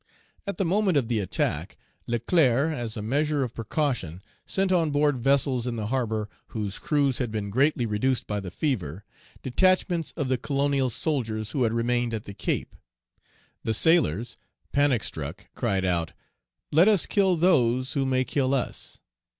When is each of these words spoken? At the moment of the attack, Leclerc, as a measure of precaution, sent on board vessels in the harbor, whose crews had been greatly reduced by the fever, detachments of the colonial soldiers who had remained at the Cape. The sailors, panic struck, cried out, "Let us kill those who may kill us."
At 0.47 0.57
the 0.57 0.65
moment 0.65 0.97
of 0.97 1.09
the 1.09 1.19
attack, 1.19 1.77
Leclerc, 2.07 2.73
as 2.75 2.97
a 2.97 3.03
measure 3.03 3.43
of 3.43 3.53
precaution, 3.53 4.23
sent 4.47 4.71
on 4.71 4.89
board 4.89 5.17
vessels 5.19 5.67
in 5.67 5.75
the 5.75 5.85
harbor, 5.93 6.27
whose 6.47 6.79
crews 6.79 7.19
had 7.19 7.31
been 7.31 7.51
greatly 7.51 7.85
reduced 7.85 8.25
by 8.25 8.39
the 8.39 8.49
fever, 8.49 9.03
detachments 9.43 10.11
of 10.17 10.27
the 10.27 10.39
colonial 10.39 10.89
soldiers 10.89 11.51
who 11.51 11.61
had 11.65 11.73
remained 11.73 12.15
at 12.15 12.23
the 12.23 12.33
Cape. 12.33 12.75
The 13.63 13.75
sailors, 13.75 14.39
panic 14.71 15.03
struck, 15.03 15.51
cried 15.53 15.85
out, 15.85 16.13
"Let 16.71 16.87
us 16.87 17.05
kill 17.05 17.35
those 17.37 17.93
who 17.93 18.03
may 18.03 18.23
kill 18.23 18.55
us." 18.55 19.01